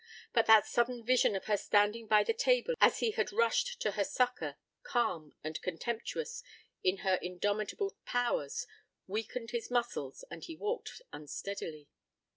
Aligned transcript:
But 0.33 0.47
that 0.47 0.65
sudden 0.65 1.05
vision 1.05 1.35
of 1.35 1.45
her 1.45 1.57
standing 1.57 2.07
by 2.07 2.23
the 2.23 2.33
table 2.33 2.73
as 2.81 3.01
he 3.01 3.11
had 3.11 3.31
rushed 3.31 3.79
to 3.81 3.91
her 3.91 4.03
succor, 4.03 4.57
calm 4.81 5.35
and 5.43 5.61
contemptuous 5.61 6.41
in 6.83 6.97
her 7.05 7.19
indomitable 7.21 7.95
powers, 8.03 8.65
weakened 9.05 9.51
his 9.51 9.69
muscles 9.69 10.23
and 10.31 10.43
he 10.43 10.55
walked 10.55 11.03
unsteadily. 11.13 11.87